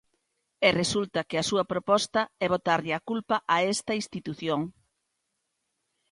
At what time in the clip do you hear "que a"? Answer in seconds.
1.29-1.47